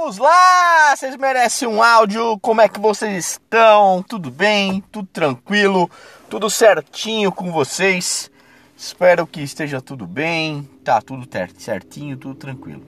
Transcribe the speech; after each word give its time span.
Vamos 0.00 0.16
lá! 0.16 0.96
Vocês 0.96 1.14
merecem 1.18 1.68
um 1.68 1.82
áudio. 1.82 2.38
Como 2.40 2.62
é 2.62 2.68
que 2.70 2.80
vocês 2.80 3.32
estão? 3.32 4.02
Tudo 4.02 4.30
bem? 4.30 4.82
Tudo 4.90 5.06
tranquilo? 5.06 5.90
Tudo 6.26 6.48
certinho 6.48 7.30
com 7.30 7.52
vocês? 7.52 8.30
Espero 8.74 9.26
que 9.26 9.42
esteja 9.42 9.78
tudo 9.78 10.06
bem. 10.06 10.62
Tá 10.82 11.02
tudo 11.02 11.28
certinho, 11.58 12.16
tudo 12.16 12.34
tranquilo. 12.34 12.82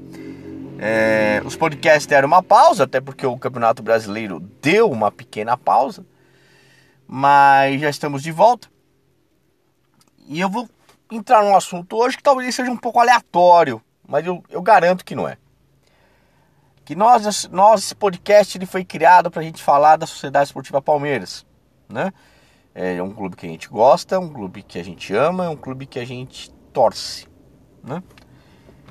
É, 0.78 1.42
os 1.44 1.54
podcasts 1.54 2.06
deram 2.06 2.28
uma 2.28 2.42
pausa, 2.42 2.84
até 2.84 2.98
porque 2.98 3.26
o 3.26 3.36
Campeonato 3.36 3.82
Brasileiro 3.82 4.40
deu 4.62 4.90
uma 4.90 5.12
pequena 5.12 5.54
pausa. 5.54 6.06
Mas 7.06 7.78
já 7.78 7.90
estamos 7.90 8.22
de 8.22 8.32
volta. 8.32 8.68
E 10.26 10.40
eu 10.40 10.48
vou 10.48 10.66
entrar 11.10 11.44
num 11.44 11.54
assunto 11.54 11.94
hoje 11.94 12.16
que 12.16 12.22
talvez 12.22 12.54
seja 12.54 12.70
um 12.70 12.76
pouco 12.76 12.98
aleatório, 12.98 13.82
mas 14.08 14.26
eu, 14.26 14.42
eu 14.48 14.62
garanto 14.62 15.04
que 15.04 15.14
não 15.14 15.28
é 15.28 15.36
que 16.84 16.94
nós, 16.94 17.48
nós 17.48 17.84
esse 17.84 17.94
podcast 17.94 18.58
ele 18.58 18.66
foi 18.66 18.84
criado 18.84 19.30
para 19.30 19.40
a 19.40 19.44
gente 19.44 19.62
falar 19.62 19.96
da 19.96 20.06
Sociedade 20.06 20.46
Esportiva 20.46 20.82
Palmeiras, 20.82 21.46
né? 21.88 22.12
É 22.74 23.02
um 23.02 23.12
clube 23.12 23.36
que 23.36 23.46
a 23.46 23.48
gente 23.48 23.68
gosta, 23.68 24.18
um 24.18 24.32
clube 24.32 24.62
que 24.62 24.78
a 24.78 24.84
gente 24.84 25.14
ama, 25.14 25.44
é 25.44 25.48
um 25.48 25.56
clube 25.56 25.86
que 25.86 25.98
a 25.98 26.04
gente 26.04 26.50
torce, 26.72 27.28
né? 27.84 28.02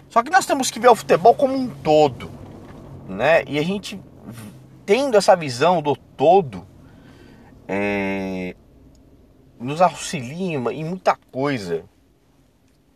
Só 0.10 0.22
que 0.22 0.30
nós 0.30 0.46
temos 0.46 0.70
que 0.70 0.80
ver 0.80 0.90
o 0.90 0.96
futebol 0.96 1.34
como 1.34 1.56
um 1.56 1.68
todo, 1.68 2.30
né? 3.08 3.44
E 3.48 3.58
a 3.58 3.64
gente 3.64 4.00
tendo 4.86 5.18
essa 5.18 5.36
visão 5.36 5.82
do 5.82 5.96
todo, 5.96 6.68
é, 7.68 8.56
nos 9.60 9.82
auxilia 9.82 10.58
em 10.58 10.84
muita 10.84 11.16
coisa, 11.32 11.86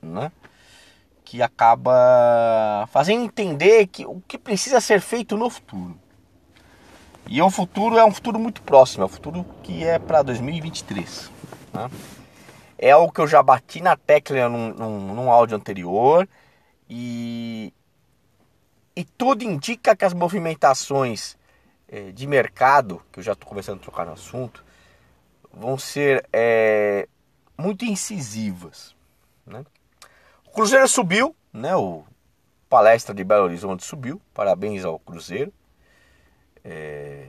né? 0.01 0.31
Que 1.25 1.41
acaba 1.41 2.87
fazendo 2.91 3.23
entender 3.23 3.87
que 3.87 4.05
o 4.05 4.21
que 4.27 4.37
precisa 4.37 4.79
ser 4.79 5.01
feito 5.01 5.35
no 5.35 5.49
futuro. 5.49 5.99
E 7.27 7.41
o 7.41 7.49
futuro 7.49 7.97
é 7.97 8.05
um 8.05 8.13
futuro 8.13 8.39
muito 8.39 8.61
próximo, 8.61 9.03
é 9.03 9.05
um 9.07 9.09
futuro 9.09 9.43
que 9.63 9.83
é 9.83 9.97
para 9.97 10.21
2023. 10.21 11.31
Né? 11.73 11.89
É 12.77 12.91
algo 12.91 13.11
que 13.11 13.19
eu 13.19 13.27
já 13.27 13.41
bati 13.41 13.81
na 13.81 13.97
tecla 13.97 14.47
num, 14.47 14.73
num, 14.73 15.15
num 15.15 15.31
áudio 15.31 15.57
anterior 15.57 16.29
e, 16.87 17.73
e 18.95 19.03
tudo 19.03 19.43
indica 19.43 19.95
que 19.95 20.05
as 20.05 20.13
movimentações 20.13 21.35
é, 21.87 22.11
de 22.11 22.27
mercado, 22.27 23.01
que 23.11 23.19
eu 23.19 23.23
já 23.23 23.33
estou 23.33 23.49
começando 23.49 23.79
a 23.79 23.81
trocar 23.83 24.05
no 24.05 24.13
assunto, 24.13 24.63
vão 25.51 25.79
ser 25.79 26.27
é, 26.31 27.07
muito 27.57 27.83
incisivas. 27.85 28.95
Né? 29.47 29.65
Cruzeiro 30.55 30.87
subiu, 30.87 31.35
né? 31.51 31.75
O 31.75 32.05
Palestra 32.69 33.13
de 33.13 33.25
Belo 33.25 33.43
Horizonte 33.43 33.83
subiu. 33.83 34.21
Parabéns 34.33 34.85
ao 34.85 34.97
Cruzeiro. 34.97 35.51
É, 36.63 37.25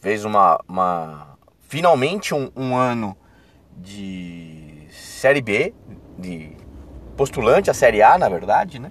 fez 0.00 0.24
uma, 0.24 0.58
uma 0.66 1.36
finalmente 1.68 2.34
um, 2.34 2.50
um, 2.56 2.74
ano 2.74 3.14
de 3.76 4.86
Série 4.90 5.42
B, 5.42 5.74
de 6.18 6.56
postulante 7.14 7.70
à 7.70 7.74
Série 7.74 8.00
A, 8.00 8.16
na 8.16 8.30
verdade, 8.30 8.78
né? 8.78 8.90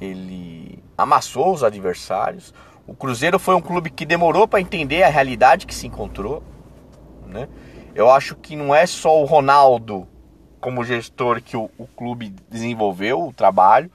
Ele 0.00 0.82
amassou 0.96 1.52
os 1.52 1.62
adversários. 1.62 2.54
O 2.86 2.94
Cruzeiro 2.94 3.38
foi 3.38 3.54
um 3.54 3.60
clube 3.60 3.90
que 3.90 4.06
demorou 4.06 4.48
para 4.48 4.62
entender 4.62 5.02
a 5.02 5.10
realidade 5.10 5.66
que 5.66 5.74
se 5.74 5.86
encontrou, 5.86 6.42
né? 7.26 7.50
Eu 7.94 8.10
acho 8.10 8.34
que 8.34 8.56
não 8.56 8.74
é 8.74 8.86
só 8.86 9.20
o 9.20 9.26
Ronaldo 9.26 10.08
como 10.62 10.84
gestor 10.84 11.42
que 11.42 11.56
o, 11.56 11.68
o 11.76 11.88
clube 11.88 12.30
desenvolveu 12.48 13.20
o 13.26 13.32
trabalho. 13.32 13.90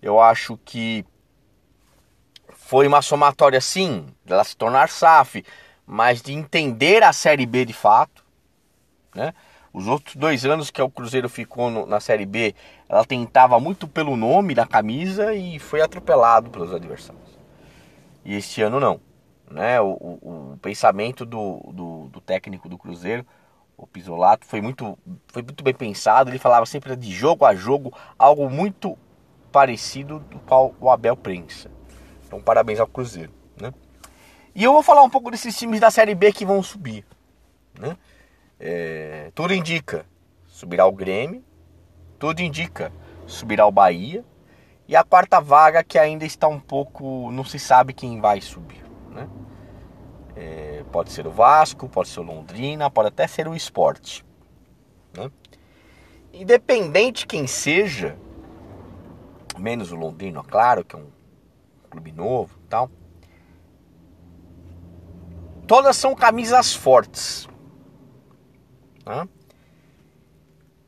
Eu 0.00 0.20
acho 0.20 0.58
que 0.62 1.04
foi 2.50 2.86
uma 2.86 3.00
somatória, 3.00 3.60
sim, 3.62 4.06
dela 4.24 4.44
se 4.44 4.54
tornar 4.54 4.90
SAF, 4.90 5.42
mas 5.86 6.20
de 6.20 6.34
entender 6.34 7.02
a 7.02 7.14
Série 7.14 7.46
B 7.46 7.64
de 7.64 7.72
fato. 7.72 8.22
Né? 9.14 9.32
Os 9.72 9.88
outros 9.88 10.14
dois 10.14 10.44
anos 10.44 10.70
que 10.70 10.82
o 10.82 10.90
Cruzeiro 10.90 11.30
ficou 11.30 11.70
no, 11.70 11.86
na 11.86 11.98
Série 11.98 12.26
B, 12.26 12.54
ela 12.88 13.06
tentava 13.06 13.58
muito 13.58 13.88
pelo 13.88 14.14
nome 14.14 14.54
da 14.54 14.66
camisa 14.66 15.32
e 15.32 15.58
foi 15.58 15.80
atropelado 15.80 16.50
pelos 16.50 16.74
adversários. 16.74 17.38
E 18.22 18.34
este 18.34 18.60
ano 18.60 18.78
não. 18.78 19.00
Né? 19.50 19.80
O, 19.80 19.86
o, 19.86 20.52
o 20.52 20.58
pensamento 20.60 21.24
do, 21.24 21.58
do, 21.72 22.08
do 22.08 22.20
técnico 22.20 22.68
do 22.68 22.76
Cruzeiro 22.76 23.24
o 23.76 23.86
Pisolato 23.86 24.46
foi 24.46 24.60
muito, 24.60 24.98
foi 25.28 25.42
muito 25.42 25.62
bem 25.64 25.74
pensado. 25.74 26.30
Ele 26.30 26.38
falava 26.38 26.66
sempre 26.66 26.94
de 26.96 27.10
jogo 27.10 27.44
a 27.44 27.54
jogo, 27.54 27.92
algo 28.18 28.48
muito 28.48 28.96
parecido 29.50 30.20
do 30.20 30.38
qual 30.40 30.74
o 30.80 30.90
Abel 30.90 31.16
pensa. 31.16 31.70
Então, 32.26 32.40
parabéns 32.40 32.80
ao 32.80 32.86
Cruzeiro. 32.86 33.32
Né? 33.60 33.72
E 34.54 34.64
eu 34.64 34.72
vou 34.72 34.82
falar 34.82 35.02
um 35.02 35.10
pouco 35.10 35.30
desses 35.30 35.56
times 35.56 35.80
da 35.80 35.90
Série 35.90 36.14
B 36.14 36.32
que 36.32 36.46
vão 36.46 36.62
subir. 36.62 37.04
Né? 37.78 37.96
É, 38.58 39.30
tudo 39.34 39.52
indica 39.52 40.06
subirá 40.46 40.86
o 40.86 40.92
Grêmio, 40.92 41.42
tudo 42.18 42.40
indica 42.40 42.92
subirá 43.26 43.66
o 43.66 43.72
Bahia. 43.72 44.24
E 44.86 44.96
a 44.96 45.02
quarta 45.02 45.40
vaga 45.40 45.82
que 45.82 45.98
ainda 45.98 46.24
está 46.24 46.48
um 46.48 46.60
pouco. 46.60 47.30
não 47.30 47.44
se 47.44 47.58
sabe 47.58 47.92
quem 47.92 48.20
vai 48.20 48.40
subir. 48.40 48.82
Né? 49.10 49.28
É, 50.34 50.84
pode 50.90 51.12
ser 51.12 51.26
o 51.26 51.30
Vasco, 51.30 51.88
pode 51.88 52.08
ser 52.08 52.20
o 52.20 52.22
Londrina, 52.22 52.90
pode 52.90 53.08
até 53.08 53.26
ser 53.26 53.46
o 53.46 53.54
Esporte. 53.54 54.24
Né? 55.16 55.30
Independente 56.32 57.26
quem 57.26 57.46
seja, 57.46 58.16
menos 59.58 59.92
o 59.92 59.96
Londrina, 59.96 60.42
claro, 60.42 60.84
que 60.84 60.96
é 60.96 60.98
um 60.98 61.10
clube 61.90 62.12
novo 62.12 62.58
e 62.64 62.68
tal. 62.68 62.90
Todas 65.66 65.96
são 65.96 66.14
camisas 66.14 66.74
fortes. 66.74 67.48
Né? 69.04 69.28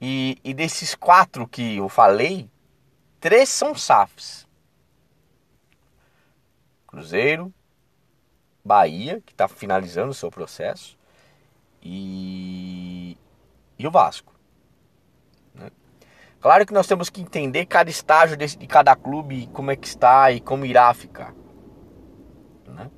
E, 0.00 0.38
e 0.42 0.54
desses 0.54 0.94
quatro 0.94 1.46
que 1.46 1.76
eu 1.76 1.88
falei, 1.88 2.50
três 3.20 3.48
são 3.48 3.74
SAFs. 3.74 4.46
Cruzeiro, 6.86 7.52
Bahia, 8.64 9.20
que 9.26 9.32
está 9.32 9.46
finalizando 9.46 10.10
o 10.10 10.14
seu 10.14 10.30
processo, 10.30 10.96
e, 11.82 13.18
e 13.78 13.86
o 13.86 13.90
Vasco. 13.90 14.32
Né? 15.54 15.70
Claro 16.40 16.64
que 16.64 16.72
nós 16.72 16.86
temos 16.86 17.10
que 17.10 17.20
entender 17.20 17.66
cada 17.66 17.90
estágio 17.90 18.36
desse, 18.36 18.56
de 18.56 18.66
cada 18.66 18.96
clube, 18.96 19.48
como 19.52 19.70
é 19.70 19.76
que 19.76 19.86
está 19.86 20.32
e 20.32 20.40
como 20.40 20.64
irá 20.64 20.92
ficar. 20.94 21.34
Né? 22.66 22.90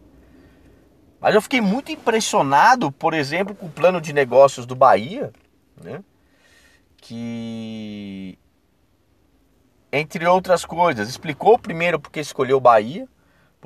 Mas 1.20 1.34
eu 1.34 1.42
fiquei 1.42 1.60
muito 1.60 1.90
impressionado, 1.90 2.92
por 2.92 3.12
exemplo, 3.12 3.54
com 3.54 3.66
o 3.66 3.72
plano 3.72 4.00
de 4.00 4.12
negócios 4.12 4.66
do 4.66 4.76
Bahia, 4.76 5.32
né? 5.82 6.04
que, 6.98 8.38
entre 9.90 10.24
outras 10.26 10.64
coisas, 10.64 11.08
explicou 11.08 11.58
primeiro 11.58 11.98
porque 11.98 12.20
escolheu 12.20 12.58
o 12.58 12.60
Bahia, 12.60 13.08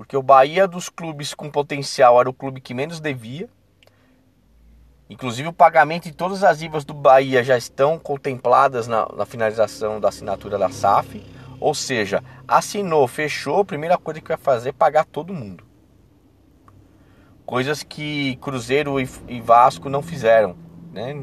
porque 0.01 0.17
o 0.17 0.23
Bahia 0.23 0.67
dos 0.67 0.89
clubes 0.89 1.35
com 1.35 1.51
potencial 1.51 2.19
era 2.19 2.31
o 2.31 2.33
clube 2.33 2.59
que 2.59 2.73
menos 2.73 3.01
devia. 3.01 3.51
Inclusive 5.11 5.49
o 5.49 5.53
pagamento 5.53 6.05
de 6.05 6.13
todas 6.13 6.43
as 6.43 6.63
IVAs 6.63 6.87
do 6.87 6.95
Bahia 6.95 7.45
já 7.45 7.55
estão 7.59 7.99
contempladas 7.99 8.87
na, 8.87 9.07
na 9.15 9.27
finalização 9.27 10.01
da 10.01 10.09
assinatura 10.09 10.57
da 10.57 10.71
SAF. 10.71 11.23
Ou 11.61 11.75
seja, 11.75 12.25
assinou, 12.49 13.07
fechou, 13.07 13.61
a 13.61 13.65
primeira 13.67 13.99
coisa 13.99 14.23
que 14.23 14.29
vai 14.29 14.39
fazer 14.39 14.71
é 14.71 14.73
pagar 14.73 15.05
todo 15.05 15.35
mundo. 15.35 15.65
Coisas 17.45 17.83
que 17.83 18.37
Cruzeiro 18.37 18.99
e, 18.99 19.07
e 19.29 19.39
Vasco 19.43 19.91
não 19.91 20.01
fizeram. 20.01 20.57
Né? 20.95 21.23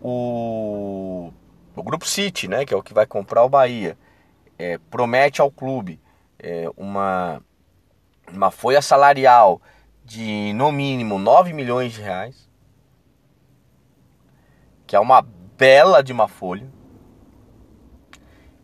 O, 0.00 1.30
o 1.76 1.82
Grupo 1.82 2.08
City, 2.08 2.48
né, 2.48 2.64
que 2.64 2.72
é 2.72 2.76
o 2.78 2.82
que 2.82 2.94
vai 2.94 3.04
comprar 3.04 3.44
o 3.44 3.50
Bahia, 3.50 3.98
é, 4.58 4.78
promete 4.90 5.42
ao 5.42 5.50
clube 5.50 6.00
é, 6.42 6.70
uma, 6.76 7.42
uma 8.32 8.50
folha 8.50 8.80
salarial 8.80 9.60
de 10.04 10.52
no 10.54 10.72
mínimo 10.72 11.18
9 11.18 11.52
milhões 11.52 11.92
de 11.92 12.00
reais, 12.00 12.48
que 14.86 14.96
é 14.96 15.00
uma 15.00 15.22
bela 15.22 16.02
de 16.02 16.12
uma 16.12 16.26
folha. 16.26 16.68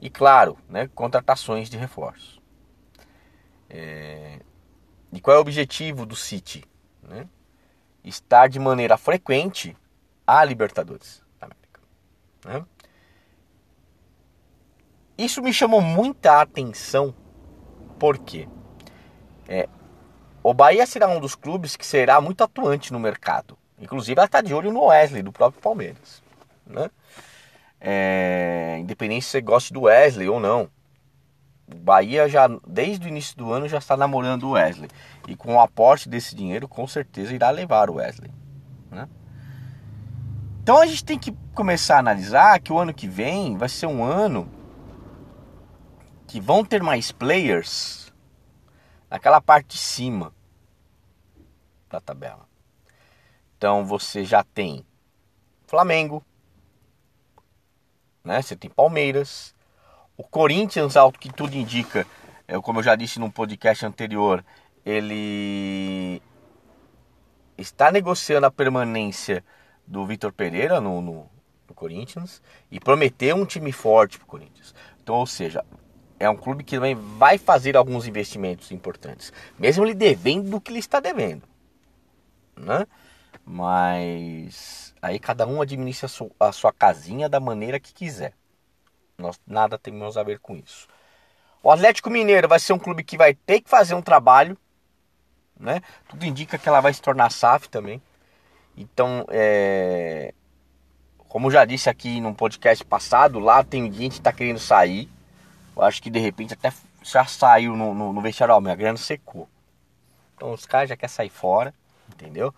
E 0.01 0.11
claro, 0.11 0.59
né, 0.69 0.89
contratações 0.95 1.69
de 1.69 1.77
reforço. 1.77 2.43
É... 3.69 4.41
E 5.13 5.21
qual 5.21 5.37
é 5.37 5.39
o 5.39 5.43
objetivo 5.43 6.05
do 6.05 6.17
City? 6.17 6.65
Né? 7.03 7.29
Estar 8.03 8.49
de 8.49 8.59
maneira 8.59 8.97
frequente 8.97 9.77
a 10.27 10.45
Libertadores 10.45 11.23
da 11.39 11.47
América. 11.47 11.81
Né? 12.45 12.67
Isso 15.17 15.43
me 15.43 15.53
chamou 15.53 15.81
muita 15.81 16.41
atenção 16.41 17.15
por 17.99 18.19
quê? 18.19 18.49
É, 19.49 19.69
o 20.43 20.55
Bahia 20.55 20.87
será 20.87 21.09
um 21.09 21.21
dos 21.21 21.35
clubes 21.35 21.77
que 21.77 21.85
será 21.85 22.21
muito 22.21 22.43
atuante 22.45 22.93
no 22.93 23.01
mercado. 23.01 23.59
Inclusive, 23.79 24.19
ela 24.19 24.27
está 24.27 24.41
de 24.41 24.55
olho 24.55 24.73
no 24.73 24.85
Wesley, 24.85 25.23
do 25.23 25.33
próprio 25.33 25.61
Palmeiras. 25.61 26.23
Né? 26.67 26.91
É, 27.81 28.79
independente 28.81 29.25
se 29.25 29.33
você 29.33 29.41
goste 29.41 29.73
do 29.73 29.83
Wesley 29.83 30.29
ou 30.29 30.41
não. 30.41 30.69
o 31.71 31.75
Bahia 31.75 32.29
já, 32.29 32.49
desde 32.67 33.07
o 33.07 33.09
início 33.09 33.37
do 33.37 33.53
ano, 33.53 33.69
já 33.69 33.79
está 33.79 33.97
namorando 33.97 34.45
o 34.45 34.51
Wesley. 34.53 34.89
E 35.29 35.37
com 35.37 35.57
o 35.57 35.61
aporte 35.61 36.09
desse 36.09 36.35
dinheiro, 36.35 36.69
com 36.69 36.87
certeza 36.87 37.35
irá 37.35 37.51
levar 37.51 37.91
o 37.91 37.95
Wesley. 37.95 38.31
Né? 38.91 39.09
Então 40.63 40.81
a 40.81 40.87
gente 40.87 41.05
tem 41.05 41.19
que 41.19 41.35
começar 41.55 41.97
a 41.97 42.01
analisar 42.01 42.61
que 42.61 42.73
o 42.73 42.79
ano 42.79 42.95
que 42.95 43.07
vem 43.07 43.57
vai 43.57 43.69
ser 43.69 43.87
um 43.87 44.03
ano 44.03 44.49
que 46.27 46.41
vão 46.41 46.65
ter 46.65 46.83
mais 46.83 47.13
players 47.13 48.13
naquela 49.09 49.41
parte 49.41 49.69
de 49.69 49.79
cima 49.79 50.35
da 51.89 52.01
tabela. 52.01 52.49
Então 53.57 53.87
você 53.87 54.25
já 54.25 54.43
tem 54.43 54.85
Flamengo, 55.67 56.25
né? 58.23 58.43
Você 58.43 58.57
tem 58.57 58.69
Palmeiras, 58.69 59.55
o 60.17 60.25
Corinthians, 60.25 60.97
alto 60.97 61.19
que 61.19 61.33
tudo 61.33 61.55
indica, 61.55 62.07
como 62.63 62.81
eu 62.81 62.83
já 62.83 62.95
disse 62.97 63.19
num 63.19 63.31
podcast 63.31 63.87
anterior, 63.87 64.45
ele 64.85 66.23
está 67.59 67.91
negociando 67.91 68.47
a 68.47 68.51
permanência 68.51 69.45
do 69.87 70.05
Vitor 70.07 70.33
Pereira 70.33 70.81
no, 70.81 71.01
no, 71.01 71.31
no, 71.69 71.75
Corinthians 71.75 72.43
e 72.71 72.79
prometeu 72.79 73.37
um 73.37 73.45
time 73.45 73.73
forte 73.73 74.19
para 74.19 74.25
o 74.25 74.29
Corinthians. 74.29 74.75
Então, 75.03 75.17
ou 75.17 75.27
seja, 75.27 75.65
é 76.19 76.29
um 76.29 76.37
clube 76.37 76.65
que 76.65 76.77
também 76.77 76.95
vai 76.95 77.39
fazer 77.39 77.77
alguns 77.77 78.07
investimentos 78.07 78.71
importantes, 78.71 79.33
mesmo 79.59 79.85
ele 79.85 79.95
devendo 79.95 80.51
do 80.51 80.61
que 80.61 80.71
ele 80.71 80.79
está 80.79 81.01
devendo, 81.01 81.43
né? 82.57 82.87
Mas 83.45 84.95
aí 85.01 85.19
cada 85.19 85.47
um 85.47 85.61
administra 85.61 86.09
a 86.41 86.53
sua, 86.53 86.73
casinha 86.73 87.29
da 87.29 87.39
maneira 87.39 87.79
que 87.79 87.95
quiser. 87.95 88.33
Nós 89.17 89.41
nada 89.47 89.79
temos 89.79 90.17
a 90.17 90.23
ver 90.23 90.41
com 90.41 90.57
isso. 90.57 90.89
O 91.63 91.71
Atlético 91.71 92.11
Mineiro 92.11 92.49
vai 92.49 92.59
ser 92.59 92.73
um 92.73 92.79
clube 92.79 93.05
que 93.05 93.17
vai 93.17 93.35
ter 93.35 93.61
que 93.61 93.71
fazer 93.71 93.95
um 93.95 94.03
trabalho, 94.03 94.57
né? 95.59 95.81
Tudo 96.09 96.25
indica 96.25 96.59
que 96.59 96.69
ela 96.69 96.81
vai 96.81 96.93
se 96.93 97.01
tornar 97.01 97.31
SAF 97.31 97.69
também. 97.69 98.03
Então, 98.77 99.25
é... 99.31 100.35
como 101.29 101.51
já 101.51 101.65
disse 101.65 101.89
aqui 101.89 102.21
num 102.21 102.35
podcast 102.35 102.85
passado, 102.85 103.39
lá 103.39 103.65
tem 103.65 103.91
gente 103.93 104.13
que 104.13 104.19
está 104.19 104.33
querendo 104.33 104.59
sair. 104.59 105.09
Eu 105.77 105.83
acho 105.83 106.03
que 106.03 106.09
de 106.09 106.19
repente 106.19 106.55
até 106.55 106.73
já 107.03 107.27
saiu 107.27 107.77
no, 107.77 107.95
no, 107.95 108.13
no 108.13 108.21
vestiário, 108.21 108.55
ó, 108.55 108.61
minha 108.61 108.75
grana 108.75 108.97
secou. 108.97 109.49
Então 110.35 110.53
os 110.53 110.65
caras 110.65 110.89
já 110.89 110.97
querem 110.97 111.15
sair 111.15 111.29
fora, 111.29 111.75
entendeu? 112.09 112.55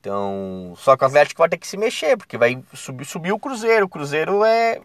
Então, 0.00 0.74
só 0.76 0.96
que 0.96 1.04
o 1.04 1.06
Atlético 1.06 1.40
vai 1.40 1.48
ter 1.48 1.58
que 1.58 1.66
se 1.66 1.76
mexer, 1.76 2.16
porque 2.16 2.38
vai 2.38 2.62
subir, 2.74 3.04
subir 3.04 3.32
o 3.32 3.38
Cruzeiro. 3.38 3.86
O 3.86 3.88
Cruzeiro 3.88 4.44
é 4.44 4.80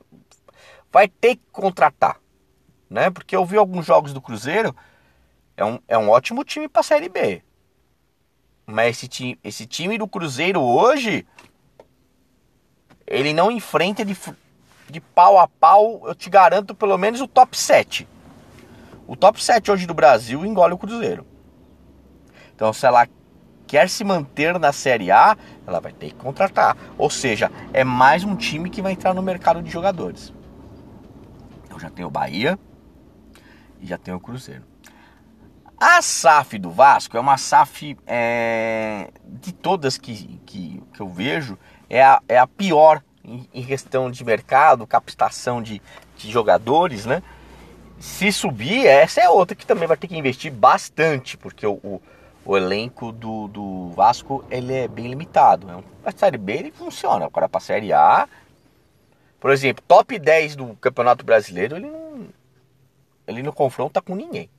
vai 0.91 1.07
ter 1.07 1.35
que 1.35 1.43
contratar, 1.51 2.19
né? 2.89 3.09
Porque 3.09 3.35
eu 3.35 3.45
vi 3.45 3.57
alguns 3.57 3.85
jogos 3.85 4.13
do 4.13 4.21
Cruzeiro, 4.21 4.75
é 5.57 5.65
um, 5.65 5.79
é 5.87 5.97
um 5.97 6.09
ótimo 6.09 6.43
time 6.43 6.67
para 6.67 6.83
Série 6.83 7.09
B. 7.09 7.41
Mas 8.65 8.97
esse 8.97 9.07
time, 9.07 9.39
esse 9.43 9.65
time 9.65 9.97
do 9.97 10.07
Cruzeiro 10.07 10.61
hoje, 10.61 11.25
ele 13.05 13.33
não 13.33 13.51
enfrenta 13.51 14.05
de, 14.93 15.01
pau 15.01 15.39
a 15.39 15.47
pau, 15.47 16.03
eu 16.05 16.15
te 16.15 16.29
garanto, 16.29 16.75
pelo 16.75 16.97
menos 16.97 17.19
o 17.19 17.27
top 17.27 17.57
7. 17.57 18.07
O 19.07 19.15
top 19.15 19.43
7 19.43 19.71
hoje 19.71 19.85
do 19.85 19.93
Brasil 19.93 20.45
engole 20.45 20.73
o 20.73 20.77
Cruzeiro. 20.77 21.25
Então, 22.55 22.71
se 22.71 22.85
ela 22.85 23.07
quer 23.67 23.89
se 23.89 24.03
manter 24.03 24.59
na 24.59 24.71
Série 24.71 25.11
A, 25.11 25.35
ela 25.65 25.79
vai 25.79 25.91
ter 25.91 26.09
que 26.09 26.15
contratar. 26.15 26.77
Ou 26.97 27.09
seja, 27.09 27.51
é 27.73 27.83
mais 27.83 28.23
um 28.23 28.35
time 28.35 28.69
que 28.69 28.81
vai 28.81 28.91
entrar 28.91 29.13
no 29.13 29.21
mercado 29.21 29.61
de 29.61 29.71
jogadores. 29.71 30.31
Então 31.65 31.79
já 31.79 31.89
tem 31.89 32.05
o 32.05 32.09
Bahia 32.11 32.59
e 33.81 33.87
já 33.87 33.97
tem 33.97 34.13
o 34.13 34.19
Cruzeiro. 34.19 34.63
A 35.75 36.01
SAF 36.01 36.59
do 36.59 36.69
Vasco 36.69 37.17
é 37.17 37.19
uma 37.19 37.35
SAF 37.35 37.97
é, 38.05 39.09
de 39.25 39.51
todas 39.51 39.97
que, 39.97 40.39
que, 40.45 40.81
que, 40.93 40.99
eu 41.01 41.09
vejo, 41.09 41.57
é 41.89 42.03
a, 42.03 42.21
é 42.29 42.37
a 42.37 42.45
pior 42.45 43.01
em, 43.23 43.65
questão 43.65 44.11
de 44.11 44.23
mercado, 44.23 44.87
captação 44.87 45.61
de, 45.61 45.81
de 46.17 46.31
jogadores, 46.31 47.05
né? 47.05 47.23
Se 47.99 48.31
subir, 48.31 48.85
essa 48.85 49.21
é 49.21 49.29
outra 49.29 49.55
que 49.55 49.65
também 49.65 49.87
vai 49.87 49.95
ter 49.95 50.07
que 50.07 50.17
investir 50.17 50.51
bastante, 50.51 51.37
porque 51.37 51.65
o, 51.65 51.73
o, 51.75 52.01
o 52.43 52.57
elenco 52.57 53.11
do, 53.11 53.47
do 53.47 53.89
Vasco 53.91 54.43
ele 54.49 54.73
é 54.73 54.87
bem 54.87 55.07
limitado. 55.07 55.65
Né? 55.65 55.81
A 56.03 56.11
Série 56.11 56.37
B 56.37 56.53
ele 56.53 56.71
funciona, 56.71 57.25
agora 57.25 57.47
para 57.47 57.59
a 57.59 57.61
Série 57.61 57.93
A 57.93 58.27
por 59.43 59.51
exemplo, 59.51 59.83
top 59.85 60.17
10 60.17 60.55
do 60.55 60.73
Campeonato 60.77 61.25
Brasileiro, 61.25 61.75
ele 61.75 61.89
não, 61.89 62.29
ele 63.27 63.43
não 63.43 63.51
confronta 63.51 64.01
com 64.01 64.15
ninguém. 64.15 64.49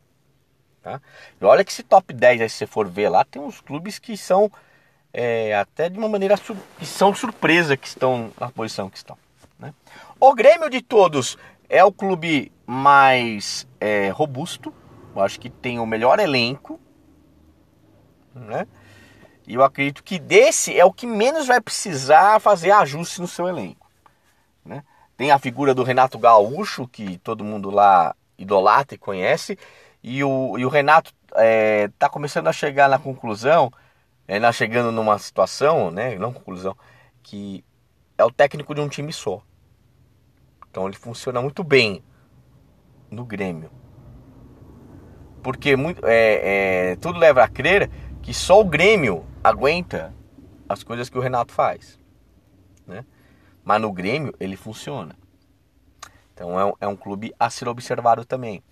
Tá? 0.83 1.01
E 1.41 1.45
olha 1.47 1.65
que 1.65 1.73
esse 1.73 1.83
top 1.83 2.13
10 2.13 2.43
aí, 2.43 2.51
se 2.51 2.59
você 2.59 2.67
for 2.67 2.87
ver 2.87 3.09
lá, 3.09 3.25
tem 3.25 3.41
uns 3.41 3.63
clubes 3.63 3.99
que 3.99 4.15
são 4.15 4.53
é, 5.15 5.55
até 5.55 5.89
de 5.89 5.97
uma 5.97 6.09
maneira 6.09 6.35
que 6.77 6.85
são 6.85 7.15
surpresa 7.15 7.77
que 7.77 7.87
estão 7.87 8.33
na 8.39 8.51
posição 8.51 8.91
que 8.91 8.97
estão. 8.97 9.17
Né? 9.57 9.73
O 10.19 10.35
Grêmio 10.35 10.69
de 10.69 10.83
todos 10.83 11.39
é 11.69 11.85
o 11.85 11.93
clube 11.93 12.51
mais 12.67 13.65
é, 13.81 14.09
robusto, 14.09 14.75
eu 15.15 15.23
acho 15.23 15.39
que 15.39 15.49
tem 15.49 15.79
o 15.79 15.87
melhor 15.87 16.19
elenco, 16.19 16.81
né? 18.35 18.67
E 19.47 19.55
eu 19.55 19.63
acredito 19.63 20.03
que 20.03 20.19
desse 20.19 20.77
é 20.77 20.85
o 20.85 20.93
que 20.93 21.07
menos 21.07 21.47
vai 21.47 21.61
precisar 21.61 22.41
fazer 22.41 22.73
ajuste 22.73 23.21
no 23.21 23.29
seu 23.29 23.47
elenco. 23.47 23.87
Né? 24.65 24.83
Tem 25.17 25.31
a 25.31 25.39
figura 25.39 25.75
do 25.75 25.85
Renato 25.85 26.19
Gaúcho, 26.19 26.89
que 26.89 27.19
todo 27.19 27.45
mundo 27.45 27.71
lá 27.71 28.17
idolatra 28.39 28.95
e 28.95 28.99
conhece, 28.99 29.59
e 30.03 30.25
o, 30.25 30.59
e 30.59 30.65
o 30.65 30.69
Renato 30.71 31.13
está 31.29 31.45
é, 31.45 31.91
tá 31.99 32.09
começando 32.09 32.49
a 32.49 32.53
chegar 32.53 32.89
na 32.89 32.99
conclusão, 32.99 33.71
é, 34.27 34.39
na, 34.39 34.53
chegando 34.53 34.91
numa 34.91 35.19
situação, 35.19 35.91
né, 35.91 36.17
não 36.17 36.33
conclusão, 36.33 36.77
que 37.23 37.65
é 38.17 38.25
o 38.25 38.31
técnico 38.31 38.75
de 38.75 38.81
um 38.81 38.89
time 38.89 39.13
só. 39.13 39.43
Então 40.71 40.87
ele 40.87 40.97
funciona 40.97 41.41
muito 41.41 41.63
bem 41.63 42.03
no 43.11 43.25
Grêmio. 43.25 43.71
Porque 45.43 45.77
muito, 45.77 46.05
é, 46.07 46.91
é, 46.93 46.97
tudo 46.97 47.19
leva 47.19 47.45
a 47.45 47.49
crer 47.49 47.91
que 48.23 48.33
só 48.33 48.61
o 48.61 48.65
Grêmio 48.65 49.27
aguenta 49.43 50.15
as 50.69 50.83
coisas 50.83 51.11
que 51.11 51.19
o 51.19 51.21
Renato 51.21 51.53
faz. 51.53 52.01
Né? 52.87 53.05
Mas 53.63 53.81
no 53.81 53.93
Grêmio 53.93 54.35
ele 54.41 54.57
funciona. 54.57 55.17
Então 56.33 56.59
é 56.59 56.65
um, 56.65 56.73
é 56.81 56.89
um 56.89 56.97
clube 56.97 57.33
a 57.39 57.49
ser 57.51 57.69
observado 57.69 58.25
também. 58.25 58.63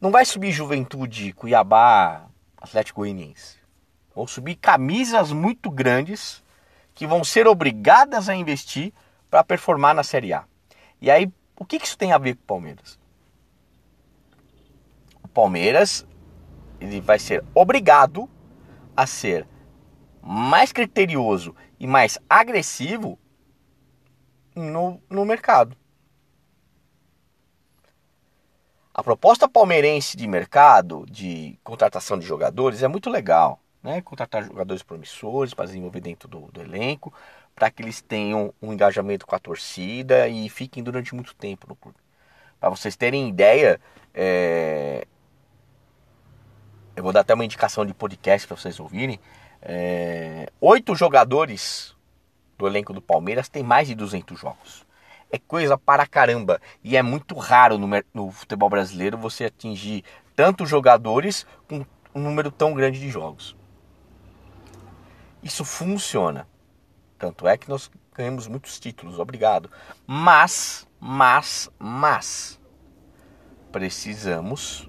Não 0.00 0.10
vai 0.10 0.24
subir 0.24 0.50
Juventude, 0.50 1.32
Cuiabá, 1.34 2.26
Atlético 2.56 3.02
Goianiense. 3.02 3.59
Vão 4.20 4.26
subir 4.26 4.56
camisas 4.56 5.32
muito 5.32 5.70
grandes 5.70 6.44
que 6.94 7.06
vão 7.06 7.24
ser 7.24 7.46
obrigadas 7.46 8.28
a 8.28 8.34
investir 8.34 8.92
para 9.30 9.42
performar 9.42 9.94
na 9.94 10.02
Série 10.02 10.34
A. 10.34 10.44
E 11.00 11.10
aí, 11.10 11.32
o 11.58 11.64
que 11.64 11.76
isso 11.76 11.96
tem 11.96 12.12
a 12.12 12.18
ver 12.18 12.34
com 12.34 12.42
o 12.42 12.46
Palmeiras? 12.46 12.98
O 15.22 15.28
Palmeiras 15.28 16.06
ele 16.78 17.00
vai 17.00 17.18
ser 17.18 17.42
obrigado 17.54 18.28
a 18.94 19.06
ser 19.06 19.48
mais 20.20 20.70
criterioso 20.70 21.56
e 21.78 21.86
mais 21.86 22.18
agressivo 22.28 23.18
no, 24.54 25.00
no 25.08 25.24
mercado. 25.24 25.74
A 28.92 29.02
proposta 29.02 29.48
palmeirense 29.48 30.14
de 30.14 30.28
mercado, 30.28 31.06
de 31.10 31.58
contratação 31.64 32.18
de 32.18 32.26
jogadores, 32.26 32.82
é 32.82 32.88
muito 32.88 33.08
legal. 33.08 33.58
Né? 33.82 34.00
Contratar 34.02 34.44
jogadores 34.44 34.82
promissores 34.82 35.54
para 35.54 35.66
desenvolver 35.66 36.00
dentro 36.00 36.28
do, 36.28 36.50
do 36.52 36.60
elenco, 36.60 37.12
para 37.54 37.70
que 37.70 37.82
eles 37.82 38.00
tenham 38.00 38.52
um 38.60 38.72
engajamento 38.72 39.26
com 39.26 39.34
a 39.34 39.38
torcida 39.38 40.28
e 40.28 40.48
fiquem 40.48 40.82
durante 40.82 41.14
muito 41.14 41.34
tempo 41.34 41.66
no 41.68 41.76
clube. 41.76 41.98
Para 42.58 42.68
vocês 42.68 42.94
terem 42.94 43.28
ideia, 43.28 43.80
é... 44.14 45.06
eu 46.94 47.02
vou 47.02 47.12
dar 47.12 47.20
até 47.20 47.32
uma 47.32 47.44
indicação 47.44 47.86
de 47.86 47.94
podcast 47.94 48.46
para 48.46 48.56
vocês 48.56 48.78
ouvirem. 48.78 49.18
É... 49.62 50.50
Oito 50.60 50.94
jogadores 50.94 51.96
do 52.58 52.66
elenco 52.66 52.92
do 52.92 53.00
Palmeiras 53.00 53.48
tem 53.48 53.62
mais 53.62 53.88
de 53.88 53.94
200 53.94 54.38
jogos. 54.38 54.86
É 55.32 55.38
coisa 55.38 55.78
para 55.78 56.06
caramba. 56.06 56.60
E 56.84 56.96
é 56.96 57.02
muito 57.02 57.34
raro 57.36 57.78
no, 57.78 57.88
no 58.12 58.30
futebol 58.30 58.68
brasileiro 58.68 59.16
você 59.16 59.46
atingir 59.46 60.04
tantos 60.36 60.68
jogadores 60.68 61.46
com 61.68 61.84
um 62.14 62.20
número 62.20 62.50
tão 62.50 62.74
grande 62.74 63.00
de 63.00 63.08
jogos. 63.08 63.56
Isso 65.42 65.64
funciona. 65.64 66.46
Tanto 67.18 67.46
é 67.46 67.56
que 67.56 67.68
nós 67.68 67.90
ganhamos 68.14 68.46
muitos 68.46 68.78
títulos, 68.78 69.18
obrigado. 69.18 69.70
Mas, 70.06 70.86
mas, 70.98 71.70
mas, 71.78 72.60
precisamos 73.70 74.88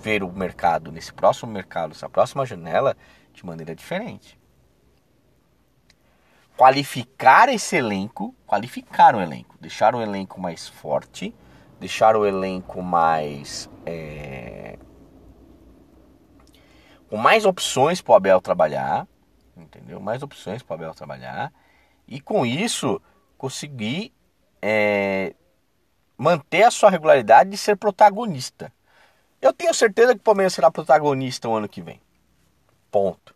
ver 0.00 0.22
o 0.22 0.32
mercado 0.32 0.92
nesse 0.92 1.12
próximo 1.12 1.52
mercado, 1.52 1.90
nessa 1.90 2.08
próxima 2.08 2.46
janela, 2.46 2.96
de 3.32 3.44
maneira 3.44 3.74
diferente 3.74 4.38
qualificar 6.58 7.48
esse 7.48 7.76
elenco, 7.76 8.34
qualificar 8.44 9.14
o 9.14 9.20
elenco, 9.20 9.54
deixar 9.60 9.94
o 9.94 10.02
elenco 10.02 10.40
mais 10.40 10.66
forte, 10.68 11.32
deixar 11.78 12.16
o 12.16 12.26
elenco 12.26 12.82
mais 12.82 13.70
é, 13.86 14.76
com 17.08 17.16
mais 17.16 17.46
opções 17.46 18.02
para 18.02 18.12
o 18.12 18.16
Abel 18.16 18.40
trabalhar, 18.40 19.06
entendeu? 19.62 20.00
Mais 20.00 20.22
opções 20.22 20.62
para 20.62 20.74
o 20.74 20.76
Abel 20.76 20.94
trabalhar 20.94 21.52
e 22.06 22.20
com 22.20 22.44
isso 22.46 23.00
conseguir 23.36 24.12
é, 24.60 25.34
manter 26.16 26.64
a 26.64 26.70
sua 26.70 26.90
regularidade 26.90 27.50
de 27.50 27.56
ser 27.56 27.76
protagonista. 27.76 28.72
Eu 29.40 29.52
tenho 29.52 29.72
certeza 29.72 30.14
que 30.14 30.20
o 30.20 30.24
Palmeiras 30.24 30.52
será 30.52 30.70
protagonista 30.70 31.48
o 31.48 31.54
ano 31.54 31.68
que 31.68 31.80
vem. 31.80 32.00
Ponto. 32.90 33.34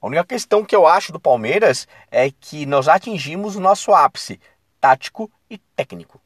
A 0.00 0.06
única 0.06 0.24
questão 0.24 0.64
que 0.64 0.76
eu 0.76 0.86
acho 0.86 1.12
do 1.12 1.18
Palmeiras 1.18 1.88
é 2.10 2.30
que 2.30 2.66
nós 2.66 2.88
atingimos 2.88 3.56
o 3.56 3.60
nosso 3.60 3.92
ápice 3.92 4.38
tático 4.80 5.30
e 5.48 5.56
técnico. 5.56 6.20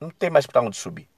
Não 0.00 0.10
tem 0.10 0.30
mais 0.30 0.46
para 0.46 0.62
onde 0.62 0.76
subir. 0.76 1.08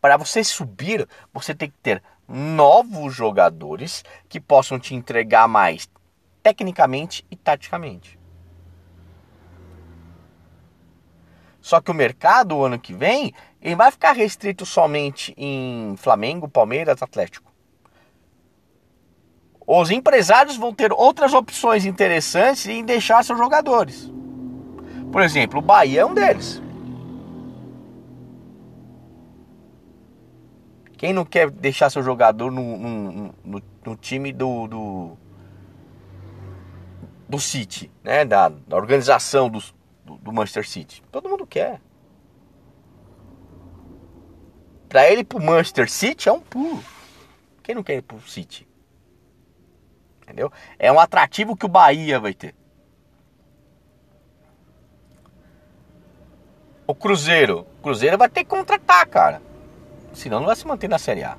Para 0.00 0.16
você 0.16 0.44
subir, 0.44 1.08
você 1.32 1.54
tem 1.54 1.70
que 1.70 1.78
ter 1.78 2.02
novos 2.30 3.12
jogadores 3.12 4.04
que 4.28 4.40
possam 4.40 4.78
te 4.78 4.94
entregar 4.94 5.48
mais 5.48 5.90
tecnicamente 6.42 7.26
e 7.30 7.36
taticamente. 7.36 8.18
Só 11.60 11.80
que 11.80 11.90
o 11.90 11.94
mercado, 11.94 12.56
o 12.56 12.64
ano 12.64 12.78
que 12.78 12.94
vem, 12.94 13.34
ele 13.60 13.74
vai 13.74 13.90
ficar 13.90 14.12
restrito 14.12 14.64
somente 14.64 15.34
em 15.36 15.94
Flamengo, 15.96 16.48
Palmeiras, 16.48 17.02
Atlético. 17.02 17.50
Os 19.66 19.90
empresários 19.90 20.56
vão 20.56 20.72
ter 20.72 20.92
outras 20.92 21.34
opções 21.34 21.84
interessantes 21.84 22.66
em 22.66 22.84
deixar 22.84 23.22
seus 23.22 23.38
jogadores. 23.38 24.10
Por 25.12 25.22
exemplo, 25.22 25.58
o 25.58 25.62
Bahia 25.62 26.00
é 26.00 26.06
um 26.06 26.14
deles. 26.14 26.62
Quem 31.00 31.14
não 31.14 31.24
quer 31.24 31.50
deixar 31.50 31.88
seu 31.88 32.02
jogador 32.02 32.50
no, 32.50 32.76
no, 32.76 33.34
no, 33.42 33.62
no 33.86 33.96
time 33.96 34.34
do, 34.34 34.66
do, 34.66 35.16
do 37.26 37.38
City, 37.38 37.90
né? 38.04 38.22
Da, 38.22 38.50
da 38.50 38.76
organização 38.76 39.48
do, 39.48 39.62
do, 40.04 40.30
Manchester 40.30 40.68
City? 40.68 41.02
Todo 41.10 41.26
mundo 41.26 41.46
quer. 41.46 41.80
Para 44.90 45.10
ele 45.10 45.24
pro 45.24 45.42
Manchester 45.42 45.90
City 45.90 46.28
é 46.28 46.32
um 46.32 46.40
pulo. 46.40 46.84
Quem 47.62 47.74
não 47.74 47.82
quer 47.82 47.96
ir 47.96 48.02
pro 48.02 48.20
City? 48.28 48.68
Entendeu? 50.20 50.52
É 50.78 50.92
um 50.92 51.00
atrativo 51.00 51.56
que 51.56 51.64
o 51.64 51.70
Bahia 51.70 52.20
vai 52.20 52.34
ter. 52.34 52.54
O 56.86 56.94
Cruzeiro. 56.94 57.60
O 57.78 57.82
Cruzeiro 57.84 58.18
vai 58.18 58.28
ter 58.28 58.44
que 58.44 58.50
contratar, 58.50 59.06
cara. 59.06 59.48
Senão 60.12 60.40
não 60.40 60.46
vai 60.46 60.56
se 60.56 60.66
manter 60.66 60.88
na 60.88 60.98
Série 60.98 61.24
A. 61.24 61.38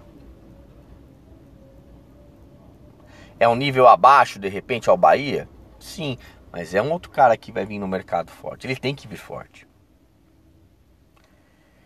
É 3.40 3.48
um 3.48 3.56
nível 3.56 3.88
abaixo, 3.88 4.40
de 4.40 4.48
repente, 4.48 4.90
ao 4.90 4.98
Bahia? 4.98 5.50
Sim, 5.80 6.18
mas 6.52 6.74
é 6.76 6.82
um 6.82 6.92
outro 6.92 7.10
cara 7.10 7.36
que 7.36 7.52
vai 7.52 7.66
vir 7.66 7.80
no 7.80 7.88
mercado 7.88 8.30
forte. 8.30 8.68
Ele 8.68 8.76
tem 8.76 8.94
que 8.94 9.08
vir 9.08 9.18
forte. 9.18 9.68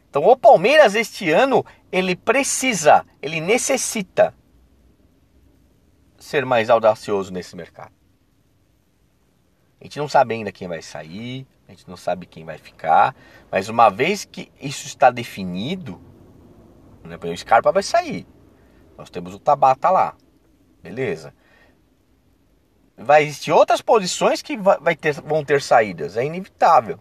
Então, 0.09 0.23
o 0.23 0.37
Palmeiras 0.37 0.95
este 0.95 1.29
ano, 1.29 1.65
ele 1.91 2.15
precisa, 2.15 3.05
ele 3.21 3.41
necessita 3.41 4.33
ser 6.17 6.45
mais 6.45 6.69
audacioso 6.69 7.31
nesse 7.31 7.55
mercado. 7.55 7.91
A 9.79 9.83
gente 9.83 9.99
não 9.99 10.07
sabe 10.07 10.33
ainda 10.33 10.51
quem 10.51 10.67
vai 10.67 10.81
sair, 10.81 11.45
a 11.67 11.71
gente 11.71 11.87
não 11.87 11.97
sabe 11.97 12.25
quem 12.25 12.45
vai 12.45 12.57
ficar, 12.57 13.15
mas 13.51 13.69
uma 13.69 13.89
vez 13.89 14.25
que 14.25 14.51
isso 14.59 14.87
está 14.87 15.11
definido, 15.11 16.01
né? 17.05 17.17
O 17.21 17.37
Scarpa 17.37 17.71
vai 17.71 17.83
sair. 17.83 18.27
Nós 18.97 19.09
temos 19.09 19.33
o 19.33 19.39
Tabata 19.39 19.89
lá. 19.89 20.15
Beleza. 20.81 21.33
Vai 22.97 23.23
existir 23.23 23.51
outras 23.51 23.81
posições 23.81 24.41
que 24.41 24.57
vai 24.57 24.95
ter, 24.95 25.13
vão 25.21 25.43
ter 25.43 25.61
saídas. 25.61 26.15
É 26.15 26.25
inevitável. 26.25 26.99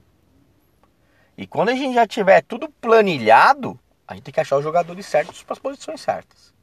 E 1.36 1.46
quando 1.46 1.70
a 1.70 1.74
gente 1.74 1.94
já 1.94 2.06
tiver 2.06 2.42
tudo 2.42 2.68
planilhado, 2.68 3.78
a 4.06 4.14
gente 4.14 4.24
tem 4.24 4.34
que 4.34 4.40
achar 4.40 4.56
os 4.56 4.64
jogadores 4.64 5.06
certos 5.06 5.42
para 5.42 5.54
as 5.54 5.58
posições 5.58 6.00
certas. 6.00 6.54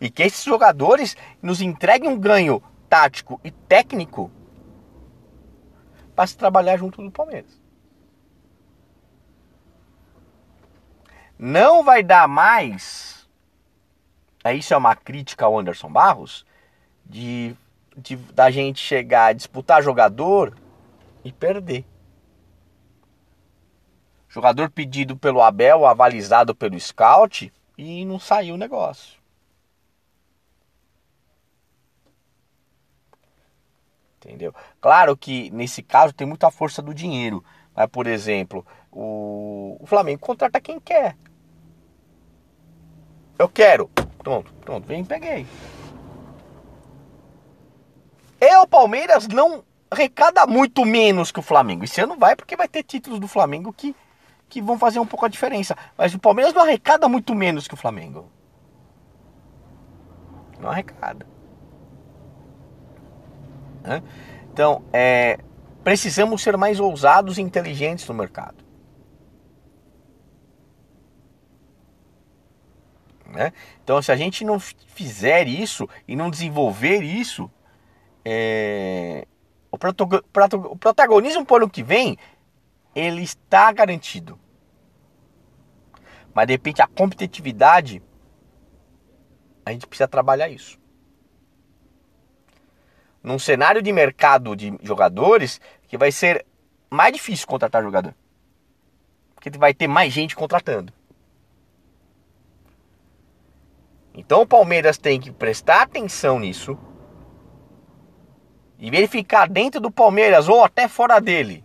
E 0.00 0.10
que 0.10 0.22
esses 0.22 0.44
jogadores 0.44 1.16
nos 1.40 1.60
entreguem 1.60 2.10
um 2.10 2.18
ganho 2.18 2.62
tático 2.88 3.40
e 3.42 3.50
técnico 3.50 4.30
para 6.14 6.26
se 6.26 6.36
trabalhar 6.36 6.76
junto 6.76 7.02
do 7.02 7.10
Palmeiras. 7.10 7.60
Não 11.42 11.82
vai 11.82 12.04
dar 12.04 12.28
mais. 12.28 13.28
Isso 14.54 14.72
é 14.72 14.76
uma 14.76 14.94
crítica 14.94 15.44
ao 15.44 15.58
Anderson 15.58 15.90
Barros 15.90 16.46
de, 17.04 17.56
de 17.96 18.14
da 18.14 18.48
gente 18.48 18.78
chegar 18.78 19.26
a 19.26 19.32
disputar 19.32 19.82
jogador 19.82 20.56
e 21.24 21.32
perder. 21.32 21.84
Jogador 24.28 24.70
pedido 24.70 25.16
pelo 25.16 25.42
Abel, 25.42 25.84
avalizado 25.84 26.54
pelo 26.54 26.78
scout 26.78 27.52
e 27.76 28.04
não 28.04 28.20
saiu 28.20 28.54
o 28.54 28.58
negócio. 28.58 29.20
Entendeu? 34.18 34.54
Claro 34.80 35.16
que 35.16 35.50
nesse 35.50 35.82
caso 35.82 36.12
tem 36.12 36.24
muita 36.24 36.52
força 36.52 36.80
do 36.80 36.94
dinheiro. 36.94 37.44
Mas, 37.74 37.88
por 37.88 38.06
exemplo, 38.06 38.64
o, 38.92 39.76
o 39.80 39.86
Flamengo 39.86 40.20
contrata 40.20 40.60
quem 40.60 40.78
quer. 40.78 41.16
Eu 43.42 43.48
quero. 43.48 43.90
Pronto, 44.18 44.54
pronto, 44.60 44.86
vem, 44.86 45.04
peguei. 45.04 45.44
E 48.40 48.56
o 48.58 48.68
Palmeiras 48.68 49.26
não 49.26 49.64
arrecada 49.90 50.46
muito 50.46 50.84
menos 50.84 51.32
que 51.32 51.40
o 51.40 51.42
Flamengo. 51.42 51.82
Esse 51.82 52.00
ano 52.00 52.16
vai 52.16 52.36
porque 52.36 52.54
vai 52.54 52.68
ter 52.68 52.84
títulos 52.84 53.18
do 53.18 53.26
Flamengo 53.26 53.72
que, 53.72 53.96
que 54.48 54.62
vão 54.62 54.78
fazer 54.78 55.00
um 55.00 55.06
pouco 55.06 55.26
a 55.26 55.28
diferença. 55.28 55.76
Mas 55.98 56.14
o 56.14 56.20
Palmeiras 56.20 56.54
não 56.54 56.62
arrecada 56.62 57.08
muito 57.08 57.34
menos 57.34 57.66
que 57.66 57.74
o 57.74 57.76
Flamengo. 57.76 58.30
Não 60.60 60.70
arrecada. 60.70 61.26
Então, 64.52 64.84
é, 64.92 65.40
precisamos 65.82 66.42
ser 66.42 66.56
mais 66.56 66.78
ousados 66.78 67.38
e 67.38 67.42
inteligentes 67.42 68.06
no 68.06 68.14
mercado. 68.14 68.62
Né? 73.32 73.52
Então, 73.82 74.00
se 74.02 74.12
a 74.12 74.16
gente 74.16 74.44
não 74.44 74.60
fizer 74.60 75.48
isso 75.48 75.88
e 76.06 76.14
não 76.14 76.30
desenvolver 76.30 77.02
isso, 77.02 77.50
é... 78.24 79.26
o, 79.70 79.76
o 80.70 80.76
protagonismo 80.76 81.44
para 81.44 81.64
o 81.64 81.70
que 81.70 81.82
vem, 81.82 82.18
ele 82.94 83.22
está 83.22 83.72
garantido. 83.72 84.38
Mas 86.34 86.46
de 86.46 86.52
repente 86.52 86.82
a 86.82 86.86
competitividade, 86.86 88.02
a 89.64 89.72
gente 89.72 89.86
precisa 89.86 90.08
trabalhar 90.08 90.48
isso. 90.48 90.78
Num 93.22 93.38
cenário 93.38 93.80
de 93.80 93.92
mercado 93.92 94.54
de 94.54 94.76
jogadores, 94.82 95.60
que 95.88 95.96
vai 95.96 96.12
ser 96.12 96.44
mais 96.90 97.12
difícil 97.12 97.46
contratar 97.46 97.82
jogador. 97.82 98.14
Porque 99.34 99.50
vai 99.58 99.72
ter 99.72 99.88
mais 99.88 100.12
gente 100.12 100.36
contratando. 100.36 100.92
Então 104.14 104.42
o 104.42 104.46
Palmeiras 104.46 104.98
tem 104.98 105.20
que 105.20 105.30
prestar 105.30 105.82
atenção 105.82 106.38
nisso 106.38 106.78
e 108.78 108.90
verificar 108.90 109.48
dentro 109.48 109.80
do 109.80 109.90
Palmeiras 109.90 110.48
ou 110.48 110.64
até 110.64 110.88
fora 110.88 111.20
dele. 111.20 111.64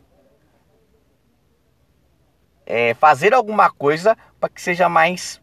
É, 2.66 2.94
fazer 2.94 3.34
alguma 3.34 3.70
coisa 3.70 4.16
para 4.40 4.50
que 4.50 4.62
seja 4.62 4.88
mais 4.88 5.42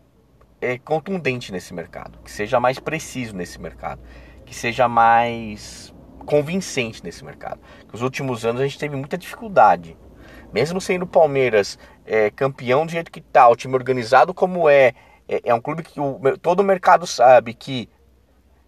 é, 0.61 0.79
contundente 0.79 1.53
nesse 1.53 1.75
mercado, 1.75 2.19
que 2.23 2.31
seja 2.31 2.61
mais 2.61 2.79
preciso 2.79 3.35
nesse 3.35 3.61
mercado, 3.61 4.01
que 4.47 4.55
seja 4.55 4.89
mais 4.89 5.93
convincente 6.25 7.03
nesse 7.03 7.25
mercado. 7.25 7.61
Nos 7.93 8.03
últimos 8.03 8.45
anos 8.45 8.61
a 8.61 8.65
gente 8.65 8.79
teve 8.79 8.97
muita 8.97 9.19
dificuldade, 9.19 9.97
mesmo 10.53 10.81
sendo 10.81 11.03
o 11.03 11.09
Palmeiras 11.09 11.79
é, 12.07 12.31
campeão 12.31 12.87
do 12.87 12.93
jeito 12.93 13.11
que 13.11 13.21
está, 13.21 13.49
o 13.49 13.57
time 13.57 13.75
organizado 13.75 14.33
como 14.33 14.69
é, 14.69 14.95
é, 15.28 15.40
é 15.45 15.54
um 15.54 15.61
clube 15.61 15.83
que 15.83 16.00
o, 16.00 16.21
todo 16.40 16.61
o 16.61 16.64
mercado 16.64 17.07
sabe 17.07 17.54
que 17.54 17.88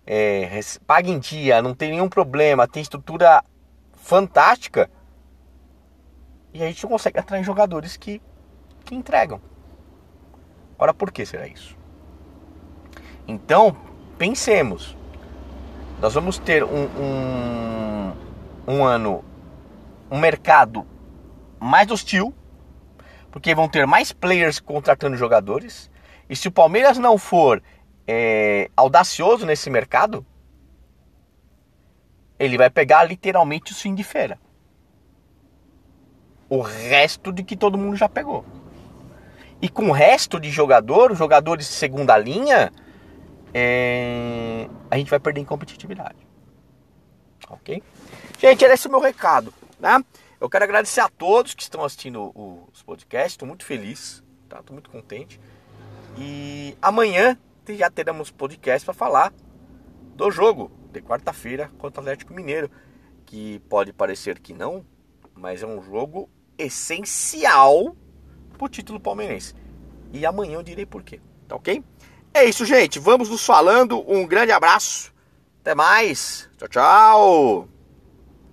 é, 0.07 0.61
paga 0.87 1.11
em 1.11 1.19
dia, 1.19 1.61
não 1.61 1.75
tem 1.75 1.91
nenhum 1.91 2.09
problema, 2.09 2.69
tem 2.69 2.83
estrutura 2.83 3.45
fantástica. 3.95 4.89
E 6.55 6.63
a 6.63 6.67
gente 6.67 6.87
consegue 6.87 7.19
atrair 7.19 7.45
jogadores 7.45 7.97
que, 7.97 8.23
que 8.85 8.95
entregam. 8.95 9.41
Ora, 10.79 10.95
por 10.95 11.11
que 11.11 11.27
será 11.27 11.47
isso? 11.47 11.77
Então, 13.27 13.77
pensemos. 14.17 14.97
Nós 16.01 16.15
vamos 16.15 16.39
ter 16.39 16.63
um, 16.63 16.85
um, 17.01 18.13
um 18.69 18.85
ano, 18.85 19.25
um 20.11 20.19
mercado 20.19 20.87
mais 21.59 21.91
hostil, 21.91 22.35
porque 23.31 23.55
vão 23.55 23.69
ter 23.69 23.87
mais 23.87 24.13
players 24.13 24.61
contratando 24.61 25.17
jogadores. 25.17 25.91
E 26.29 26.37
se 26.37 26.49
o 26.49 26.53
Palmeiras 26.53 26.99
não 26.99 27.17
for 27.19 27.63
é, 28.07 28.71
audacioso 28.77 29.47
nesse 29.47 29.71
mercado, 29.71 30.25
ele 32.39 32.59
vai 32.59 32.71
pegar 32.71 33.05
literalmente 33.05 33.73
o 33.73 33.75
fim 33.75 33.95
de 33.95 34.05
feira. 34.05 34.39
O 36.49 36.61
resto 36.61 37.33
de 37.33 37.43
que 37.43 37.57
todo 37.57 37.79
mundo 37.79 37.97
já 37.97 38.09
pegou. 38.09 38.45
E 39.61 39.69
com 39.69 39.89
o 39.89 39.93
resto 39.93 40.39
de 40.39 40.51
jogador, 40.51 41.15
jogadores 41.15 41.67
de 41.67 41.73
segunda 41.73 42.17
linha, 42.19 42.71
é, 43.55 44.69
a 44.91 44.99
gente 44.99 45.11
vai 45.11 45.19
perder 45.19 45.41
em 45.41 45.45
competitividade. 45.45 46.19
Ok? 47.49 47.83
Gente, 48.39 48.65
era 48.65 48.75
esse 48.75 48.87
o 48.87 48.91
meu 48.91 49.01
recado. 49.01 49.53
Né? 49.81 50.05
Eu 50.41 50.51
quero 50.51 50.65
agradecer 50.65 51.01
a 51.01 51.09
todos 51.09 51.55
que 51.55 51.63
estão 51.63 51.83
assistindo 51.83 52.33
os 52.71 52.83
podcasts. 52.83 53.33
Estou 53.33 53.49
muito 53.49 53.65
feliz, 53.65 54.23
tá? 54.49 54.61
Estou 54.61 54.75
muito 54.75 54.91
contente. 54.91 55.41
E 56.19 56.77
amanhã 56.81 57.39
já 57.69 57.91
teremos 57.91 58.31
podcast 58.31 58.85
para 58.85 58.95
falar 58.95 59.33
do 60.15 60.31
jogo 60.31 60.71
de 60.93 61.03
quarta-feira 61.03 61.71
contra 61.79 62.01
o 62.01 62.03
Atlético 62.03 62.33
Mineiro, 62.33 62.71
que 63.25 63.59
pode 63.69 63.93
parecer 63.93 64.39
que 64.39 64.55
não, 64.55 64.85
mas 65.35 65.63
é 65.63 65.67
um 65.67 65.83
jogo 65.83 66.31
essencial 66.57 67.95
para 68.57 68.65
o 68.65 68.69
título 68.69 69.01
palmeirense. 69.01 69.55
E 70.13 70.25
amanhã 70.25 70.55
eu 70.55 70.63
direi 70.63 70.87
por 70.87 71.03
quê, 71.03 71.21
tá 71.47 71.57
ok? 71.57 71.83
É 72.33 72.45
isso, 72.45 72.65
gente. 72.65 72.99
Vamos 72.99 73.29
nos 73.29 73.45
falando. 73.45 74.05
Um 74.11 74.27
grande 74.27 74.53
abraço. 74.53 75.13
Até 75.61 75.75
mais. 75.75 76.49
Tchau, 76.59 76.69
tchau. 76.69 77.76